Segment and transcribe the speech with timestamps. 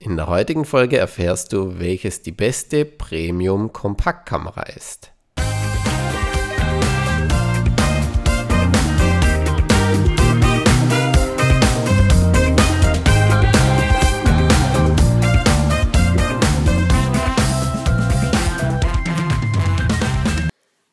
[0.00, 5.10] In der heutigen Folge erfährst du, welches die beste Premium-Kompaktkamera ist.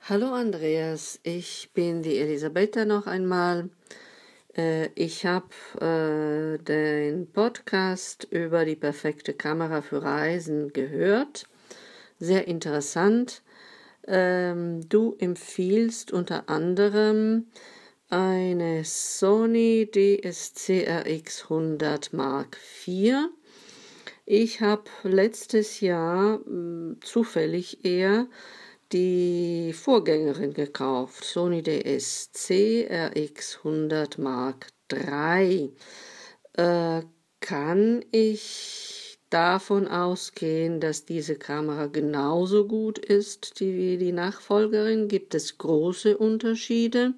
[0.09, 3.69] Hallo Andreas, ich bin die Elisabetta noch einmal.
[4.55, 5.49] Äh, ich habe
[5.81, 11.47] äh, den Podcast über die perfekte Kamera für Reisen gehört.
[12.19, 13.41] Sehr interessant.
[14.07, 17.47] Ähm, du empfiehlst unter anderem
[18.09, 23.15] eine Sony DSC RX 100 Mark IV.
[24.27, 28.27] Ich habe letztes Jahr mh, zufällig eher
[28.91, 35.73] die Vorgängerin gekauft, Sony DSC RX 100 Mark III.
[36.53, 37.01] Äh,
[37.39, 45.07] kann ich davon ausgehen, dass diese Kamera genauso gut ist wie die Nachfolgerin?
[45.07, 47.13] Gibt es große Unterschiede?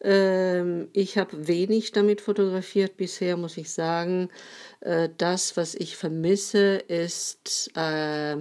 [0.00, 4.28] Ähm, ich habe wenig damit fotografiert bisher, muss ich sagen.
[4.80, 8.36] Äh, das, was ich vermisse, ist äh,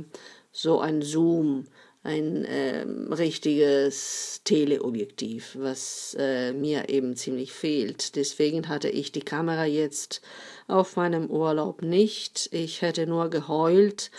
[0.52, 1.68] so ein Zoom
[2.06, 8.16] ein ähm, richtiges Teleobjektiv, was äh, mir eben ziemlich fehlt.
[8.16, 10.22] Deswegen hatte ich die Kamera jetzt
[10.68, 12.50] auf meinem Urlaub nicht.
[12.54, 14.12] Ich hätte nur geheult,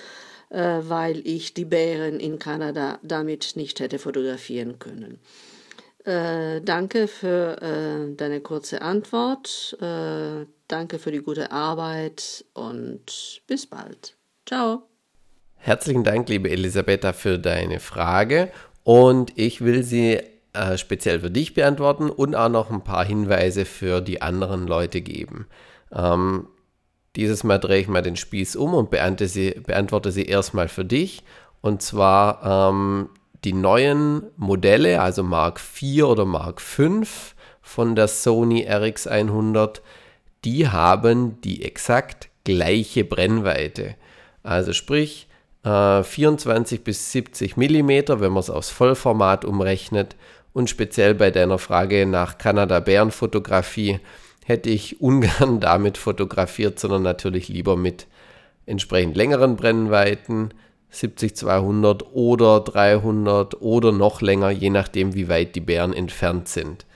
[0.51, 5.21] äh, weil ich die Bären in Kanada damit nicht hätte fotografieren können.
[6.05, 9.77] Äh, danke für äh, deine kurze Antwort.
[9.81, 14.17] Äh, danke für die gute Arbeit und bis bald.
[14.45, 14.89] Ciao.
[15.67, 18.53] Herzlichen Dank, liebe Elisabetta, für deine Frage
[18.85, 20.21] und ich will sie
[20.53, 25.01] äh, speziell für dich beantworten und auch noch ein paar Hinweise für die anderen Leute
[25.01, 25.49] geben.
[25.93, 26.47] Ähm,
[27.17, 30.85] dieses Mal drehe ich mal den Spieß um und beantworte sie, beantworte sie erstmal für
[30.85, 31.25] dich.
[31.63, 33.09] Und zwar ähm,
[33.43, 37.03] die neuen Modelle, also Mark IV oder Mark V
[37.61, 39.81] von der Sony RX100,
[40.45, 43.97] die haben die exakt gleiche Brennweite.
[44.45, 45.27] Also sprich,
[45.67, 47.91] 24 äh, bis 70 mm,
[48.21, 50.15] wenn man es aufs Vollformat umrechnet.
[50.53, 53.99] Und speziell bei deiner Frage nach Kanada-Bärenfotografie
[54.45, 58.07] hätte ich ungern damit fotografiert, sondern natürlich lieber mit
[58.65, 60.55] entsprechend längeren Brennweiten,
[60.93, 66.87] 70-200 oder 300 oder noch länger, je nachdem, wie weit die Bären entfernt sind.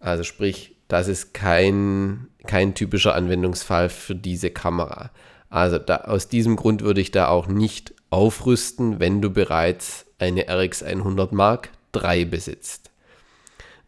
[0.00, 5.10] Also sprich, das ist kein, kein typischer Anwendungsfall für diese Kamera.
[5.48, 10.46] Also da, aus diesem Grund würde ich da auch nicht aufrüsten, wenn du bereits eine
[10.48, 12.90] RX 100 Mark III besitzt.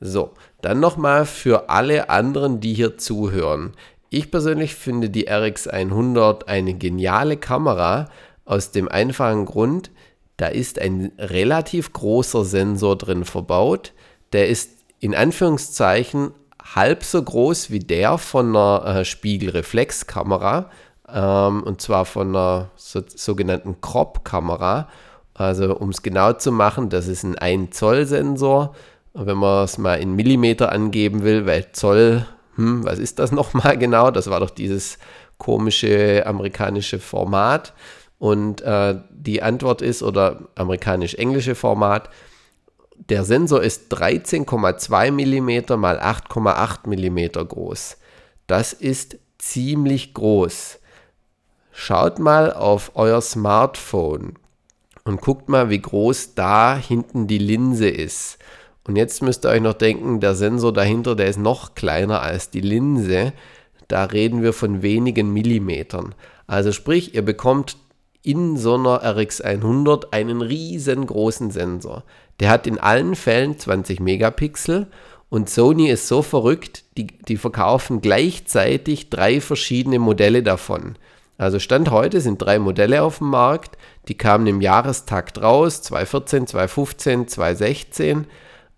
[0.01, 0.33] So,
[0.63, 3.73] dann nochmal für alle anderen, die hier zuhören.
[4.11, 8.09] Ich persönlich finde die RX 100 eine geniale Kamera
[8.45, 9.91] aus dem einfachen Grund,
[10.39, 13.93] da ist ein relativ großer Sensor drin verbaut.
[14.33, 14.71] Der ist
[15.01, 16.31] in Anführungszeichen
[16.75, 20.71] halb so groß wie der von einer äh, Spiegelreflexkamera
[21.13, 24.89] ähm, und zwar von einer so, sogenannten Crop-Kamera.
[25.35, 28.75] Also um es genau zu machen, das ist ein 1 Zoll Sensor.
[29.15, 32.27] Wenn man es mal in Millimeter angeben will, weil Zoll,
[32.57, 34.11] hm, was ist das nochmal genau?
[34.11, 34.99] Das war doch dieses
[35.39, 37.73] komische amerikanische Format.
[38.19, 42.11] Und äh, die Antwort ist, oder amerikanisch-englische Format,
[43.09, 47.97] der Sensor ist 13,2 mm mal 8,8 mm groß.
[48.49, 50.81] Das ist ziemlich groß.
[51.81, 54.35] Schaut mal auf euer Smartphone
[55.05, 58.39] und guckt mal, wie groß da hinten die Linse ist.
[58.85, 62.51] Und jetzt müsst ihr euch noch denken, der Sensor dahinter, der ist noch kleiner als
[62.51, 63.33] die Linse.
[63.87, 66.17] Da reden wir von wenigen Millimetern.
[66.49, 67.77] Also sprich, ihr bekommt
[68.23, 72.03] in so einer RX100 einen riesengroßen Sensor.
[72.41, 74.89] Der hat in allen Fällen 20 Megapixel
[75.29, 80.97] und Sony ist so verrückt, die, die verkaufen gleichzeitig drei verschiedene Modelle davon.
[81.39, 83.79] Also Stand heute sind drei Modelle auf dem Markt,
[84.09, 88.27] die kamen im Jahrestakt raus, 2014, 2015, 2016,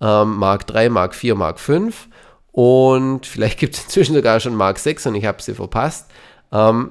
[0.03, 2.09] ähm, Mark 3, Mark 4, Mark 5
[2.53, 6.11] und vielleicht gibt es inzwischen sogar schon Mark 6 und ich habe sie verpasst.
[6.53, 6.91] Ähm,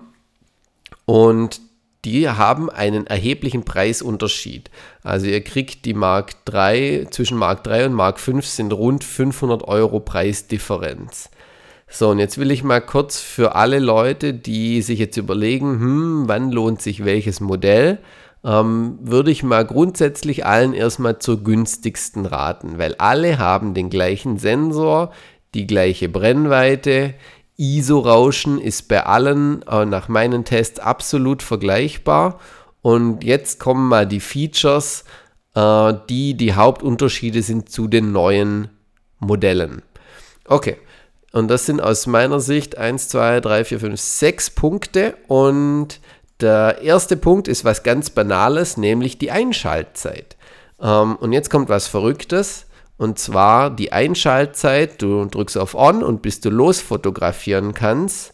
[1.05, 1.61] und
[2.05, 4.71] die haben einen erheblichen Preisunterschied.
[5.03, 9.63] Also ihr kriegt die Mark 3, zwischen Mark 3 und Mark 5 sind rund 500
[9.67, 11.29] Euro Preisdifferenz.
[11.91, 16.23] So, und jetzt will ich mal kurz für alle Leute, die sich jetzt überlegen, hm,
[16.27, 17.97] wann lohnt sich welches Modell,
[18.43, 24.37] ähm, würde ich mal grundsätzlich allen erstmal zur günstigsten raten, weil alle haben den gleichen
[24.37, 25.11] Sensor,
[25.55, 27.15] die gleiche Brennweite.
[27.57, 32.39] ISO-Rauschen ist bei allen äh, nach meinen Tests absolut vergleichbar.
[32.81, 35.03] Und jetzt kommen mal die Features,
[35.55, 38.69] äh, die die Hauptunterschiede sind zu den neuen
[39.19, 39.81] Modellen.
[40.45, 40.77] Okay,
[41.31, 45.15] und das sind aus meiner Sicht 1, 2, 3, 4, 5, 6 Punkte.
[45.27, 45.99] Und
[46.41, 50.37] der erste Punkt ist was ganz Banales, nämlich die Einschaltzeit.
[50.81, 52.65] Ähm, und jetzt kommt was Verrücktes.
[52.97, 58.33] Und zwar die Einschaltzeit, du drückst auf On und bis du losfotografieren kannst,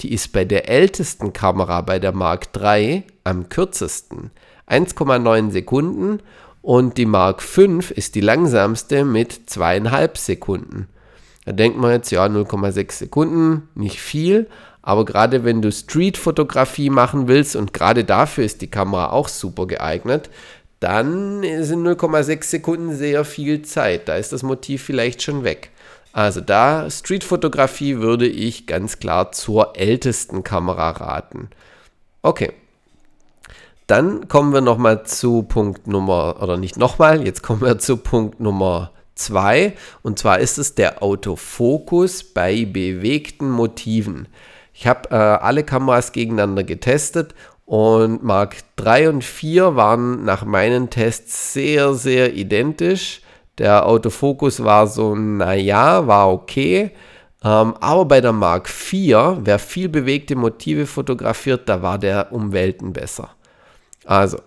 [0.00, 4.30] die ist bei der ältesten Kamera, bei der Mark III, am kürzesten.
[4.68, 6.20] 1,9 Sekunden
[6.60, 7.62] und die Mark V
[7.94, 10.88] ist die langsamste mit 2,5 Sekunden.
[11.44, 14.48] Da denkt man jetzt, ja, 0,6 Sekunden, nicht viel,
[14.80, 19.66] aber gerade wenn du Street-Fotografie machen willst und gerade dafür ist die Kamera auch super
[19.66, 20.30] geeignet,
[20.80, 24.08] dann sind 0,6 Sekunden sehr viel Zeit.
[24.08, 25.70] Da ist das Motiv vielleicht schon weg.
[26.12, 31.48] Also da Streetfotografie würde ich ganz klar zur ältesten Kamera raten.
[32.20, 32.52] Okay.
[33.86, 38.40] Dann kommen wir nochmal zu Punkt Nummer, oder nicht nochmal, jetzt kommen wir zu Punkt
[38.40, 39.74] Nummer 2.
[40.02, 44.28] Und zwar ist es der Autofokus bei bewegten Motiven.
[44.72, 47.34] Ich habe äh, alle Kameras gegeneinander getestet
[47.66, 53.22] und Mark 3 und 4 waren nach meinen Tests sehr, sehr identisch.
[53.58, 56.92] Der Autofokus war so, naja, war okay.
[57.44, 62.52] Ähm, aber bei der Mark 4, wer viel bewegte Motive fotografiert, da war der um
[62.52, 63.30] Welten besser.
[64.04, 64.38] Also,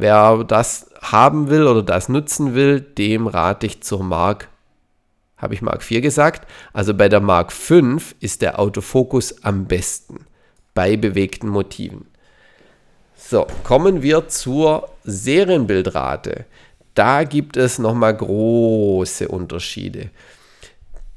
[0.00, 4.48] wer das haben will oder das nutzen will, dem rate ich zur Mark,
[5.36, 6.46] habe ich Mark 4 gesagt.
[6.72, 10.26] Also bei der Mark 5 ist der Autofokus am besten
[10.74, 12.06] bei bewegten Motiven.
[13.16, 16.44] So, kommen wir zur Serienbildrate.
[16.94, 20.10] Da gibt es nochmal große Unterschiede.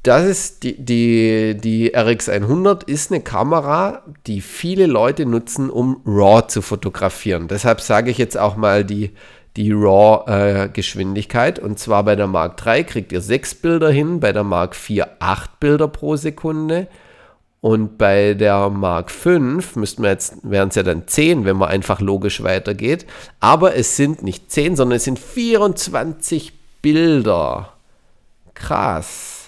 [0.04, 6.48] Das ist die, die, die RX100 ist eine Kamera, die viele Leute nutzen, um RAW
[6.48, 7.48] zu fotografieren.
[7.48, 9.12] Deshalb sage ich jetzt auch mal die,
[9.58, 11.60] die RAW-Geschwindigkeit.
[11.60, 14.76] Äh, und zwar bei der Mark III kriegt ihr 6 Bilder hin, bei der Mark
[14.90, 16.88] IV 8 Bilder pro Sekunde
[17.62, 21.70] und bei der Mark 5 müssten wir jetzt, wären es ja dann 10, wenn man
[21.70, 23.06] einfach logisch weitergeht.
[23.40, 27.74] Aber es sind nicht 10, sondern es sind 24 Bilder.
[28.56, 29.41] Krass.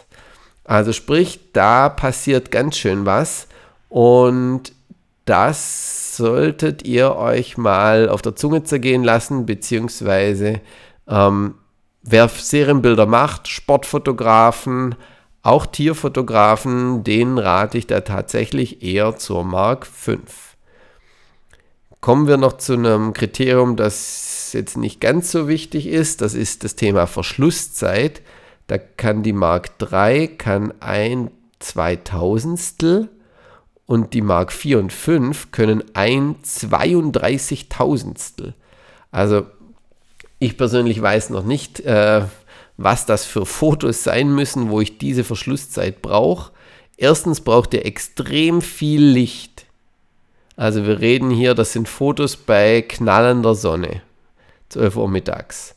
[0.63, 3.48] Also sprich, da passiert ganz schön was.
[3.89, 4.74] Und
[5.25, 10.62] das solltet ihr euch mal auf der Zunge zergehen lassen, beziehungsweise
[11.07, 11.56] ähm,
[12.01, 14.95] wer Serienbilder macht, Sportfotografen,
[15.42, 20.21] auch Tierfotografen, denen rate ich da tatsächlich eher zur Mark 5.
[22.00, 26.21] Kommen wir noch zu einem Kriterium, das jetzt nicht ganz so wichtig ist.
[26.21, 28.21] Das ist das Thema Verschlusszeit.
[28.73, 31.29] Da kann die Mark 3 kann ein
[31.59, 33.07] Zweitausendstel
[33.85, 38.53] und die Mark 4 und 5 können ein 32.000stel.
[39.11, 39.45] Also
[40.39, 42.23] ich persönlich weiß noch nicht, äh,
[42.77, 46.51] was das für Fotos sein müssen, wo ich diese Verschlusszeit brauche.
[46.97, 49.67] Erstens braucht ihr extrem viel Licht.
[50.55, 54.01] Also wir reden hier, das sind Fotos bei knallender Sonne,
[54.69, 55.75] 12 Uhr mittags.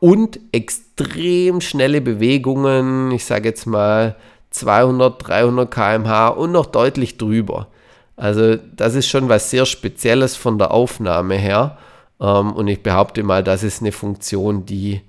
[0.00, 4.16] Und extrem schnelle Bewegungen, ich sage jetzt mal
[4.50, 7.68] 200, 300 km/h und noch deutlich drüber.
[8.16, 11.78] Also das ist schon was sehr Spezielles von der Aufnahme her.
[12.20, 15.02] Ähm, und ich behaupte mal, das ist eine Funktion, die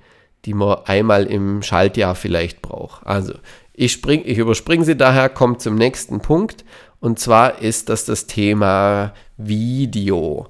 [0.46, 3.06] die man einmal im Schaltjahr vielleicht braucht.
[3.06, 3.34] Also
[3.74, 6.66] ich, spring, ich überspringe sie daher, komme zum nächsten Punkt.
[7.00, 10.48] Und zwar ist das das Thema Video.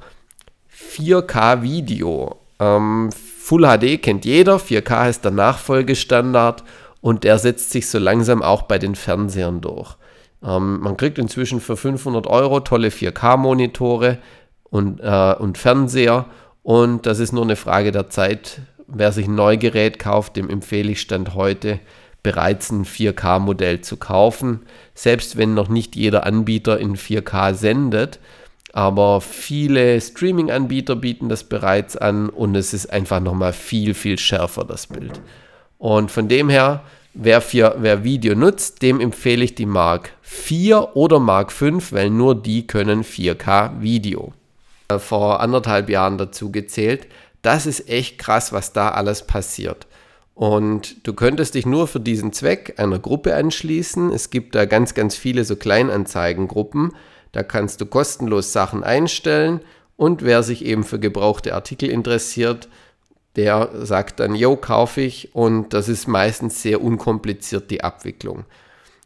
[0.73, 2.37] 4K Video.
[2.61, 6.63] Ähm, Full HD kennt jeder, 4K ist der Nachfolgestandard
[7.01, 9.97] und der setzt sich so langsam auch bei den Fernsehern durch.
[10.43, 14.19] Ähm, man kriegt inzwischen für 500 Euro tolle 4K-Monitore
[14.69, 16.27] und, äh, und Fernseher
[16.61, 20.91] und das ist nur eine Frage der Zeit, wer sich ein Neugerät kauft, dem empfehle
[20.91, 21.79] ich Stand heute
[22.23, 24.61] bereits ein 4K-Modell zu kaufen.
[24.93, 28.19] Selbst wenn noch nicht jeder Anbieter in 4K sendet,
[28.73, 34.63] aber viele Streaming-Anbieter bieten das bereits an und es ist einfach nochmal viel, viel schärfer,
[34.63, 35.21] das Bild.
[35.77, 40.95] Und von dem her, wer, für, wer Video nutzt, dem empfehle ich die Mark 4
[40.95, 44.33] oder Mark 5, weil nur die können 4K Video.
[44.97, 47.07] Vor anderthalb Jahren dazu gezählt.
[47.41, 49.87] Das ist echt krass, was da alles passiert.
[50.33, 54.11] Und du könntest dich nur für diesen Zweck einer Gruppe anschließen.
[54.11, 56.93] Es gibt da ganz, ganz viele so Kleinanzeigengruppen.
[57.31, 59.61] Da kannst du kostenlos Sachen einstellen.
[59.97, 62.67] Und wer sich eben für gebrauchte Artikel interessiert,
[63.35, 65.35] der sagt dann, yo, kaufe ich.
[65.35, 68.45] Und das ist meistens sehr unkompliziert, die Abwicklung.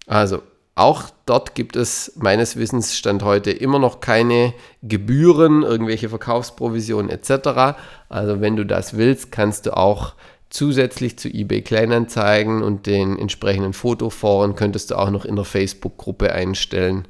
[0.08, 0.42] Also,
[0.78, 4.54] Auch dort gibt es meines Wissens Stand heute immer noch keine
[4.84, 7.78] Gebühren, irgendwelche Verkaufsprovisionen etc.
[8.10, 10.16] Also wenn du das willst, kannst du auch
[10.50, 16.34] zusätzlich zu eBay Kleinanzeigen und den entsprechenden Fotoforen könntest du auch noch in der Facebook-Gruppe
[16.34, 17.08] einstellen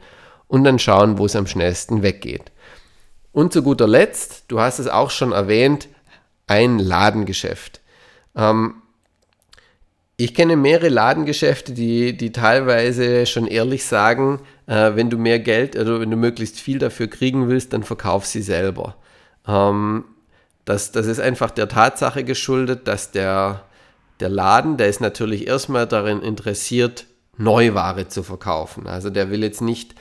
[0.47, 2.51] und dann schauen, wo es am schnellsten weggeht.
[3.31, 5.89] Und zu guter Letzt, du hast es auch schon erwähnt,
[6.47, 7.81] ein Ladengeschäft.
[8.35, 8.75] Ähm,
[10.17, 15.75] ich kenne mehrere Ladengeschäfte, die, die teilweise schon ehrlich sagen, äh, wenn du mehr Geld
[15.75, 18.95] oder wenn du möglichst viel dafür kriegen willst, dann verkauf sie selber.
[19.45, 20.05] Ähm,
[20.63, 23.63] das, das ist einfach der Tatsache geschuldet, dass der,
[24.21, 27.05] der Laden, der ist natürlich erstmal darin interessiert,
[27.37, 28.87] Neuware zu verkaufen.
[28.87, 29.93] Also der will jetzt nicht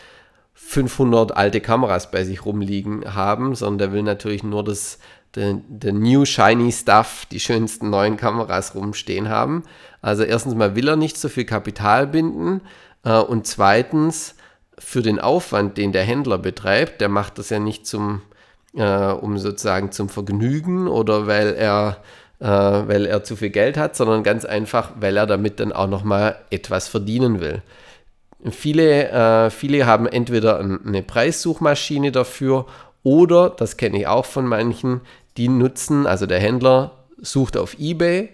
[0.54, 4.98] 500 alte Kameras bei sich rumliegen haben, sondern der will natürlich nur das,
[5.34, 9.64] the, new shiny stuff, die schönsten neuen Kameras rumstehen haben.
[10.00, 12.60] Also erstens mal will er nicht so viel Kapital binden
[13.04, 14.36] äh, und zweitens
[14.78, 18.22] für den Aufwand, den der Händler betreibt, der macht das ja nicht zum,
[18.74, 21.98] äh, um sozusagen zum Vergnügen oder weil er
[22.40, 25.86] äh, weil er zu viel Geld hat, sondern ganz einfach, weil er damit dann auch
[25.86, 27.62] nochmal etwas verdienen will.
[28.50, 32.66] Viele, äh, viele haben entweder eine Preissuchmaschine dafür
[33.02, 35.00] oder, das kenne ich auch von manchen,
[35.36, 38.28] die nutzen, also der Händler sucht auf eBay,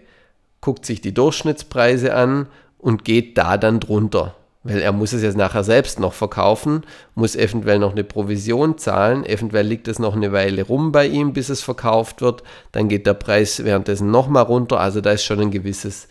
[0.60, 2.48] guckt sich die Durchschnittspreise an
[2.78, 4.34] und geht da dann drunter.
[4.62, 6.82] Weil er muss es jetzt nachher selbst noch verkaufen,
[7.14, 11.32] muss eventuell noch eine Provision zahlen, eventuell liegt es noch eine Weile rum bei ihm,
[11.32, 15.40] bis es verkauft wird, dann geht der Preis währenddessen nochmal runter, also da ist schon
[15.40, 16.08] ein gewisses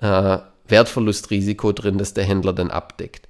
[0.00, 0.38] äh,
[0.68, 3.28] Wertverlustrisiko drin, das der Händler dann abdeckt.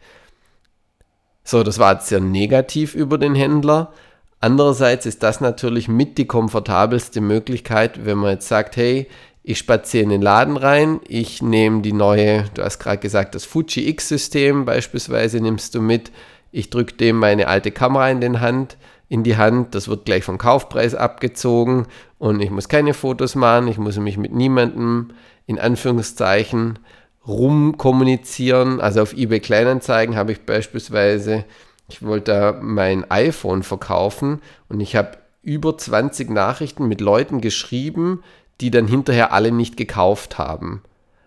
[1.48, 3.92] So, das war jetzt sehr negativ über den Händler.
[4.40, 9.06] Andererseits ist das natürlich mit die komfortabelste Möglichkeit, wenn man jetzt sagt, hey,
[9.44, 13.44] ich spaziere in den Laden rein, ich nehme die neue, du hast gerade gesagt, das
[13.44, 16.10] Fuji X-System beispielsweise nimmst du mit,
[16.50, 18.76] ich drücke dem meine alte Kamera in, den Hand,
[19.08, 21.86] in die Hand, das wird gleich vom Kaufpreis abgezogen
[22.18, 25.10] und ich muss keine Fotos machen, ich muss mich mit niemandem
[25.46, 26.80] in Anführungszeichen
[27.26, 28.80] rumkommunizieren.
[28.80, 31.44] Also auf eBay Kleinanzeigen habe ich beispielsweise
[31.88, 38.22] ich wollte da mein iPhone verkaufen und ich habe über 20 Nachrichten mit Leuten geschrieben,
[38.60, 40.82] die dann hinterher alle nicht gekauft haben.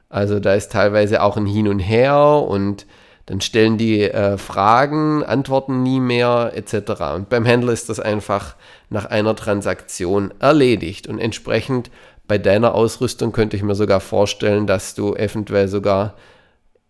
[0.09, 2.85] Also da ist teilweise auch ein Hin und Her und
[3.27, 7.01] dann stellen die äh, Fragen, antworten nie mehr etc.
[7.15, 8.55] Und beim Händler ist das einfach
[8.89, 11.07] nach einer Transaktion erledigt.
[11.07, 11.91] Und entsprechend
[12.29, 16.13] bei deiner Ausrüstung könnte ich mir sogar vorstellen, dass du eventuell sogar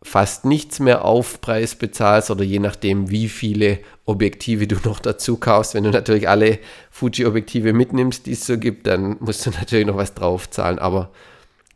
[0.03, 5.75] fast nichts mehr Aufpreis bezahlst oder je nachdem, wie viele Objektive du noch dazu kaufst.
[5.75, 6.59] Wenn du natürlich alle
[6.91, 10.77] Fuji-Objektive mitnimmst, die es so gibt, dann musst du natürlich noch was draufzahlen.
[10.77, 11.09] Aber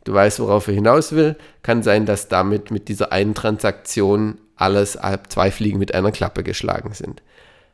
[0.04, 1.34] du weißt, worauf ich hinaus will.
[1.62, 4.98] Kann sein, dass damit mit dieser einen Transaktion alles
[5.30, 7.22] zwei Fliegen mit einer Klappe geschlagen sind.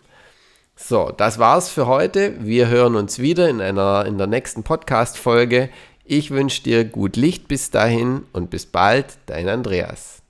[0.75, 2.46] So, das war's für heute.
[2.46, 5.70] Wir hören uns wieder in einer in der nächsten Podcast Folge.
[6.10, 10.22] Ich wünsche dir gut Licht bis dahin und bis bald, dein Andreas.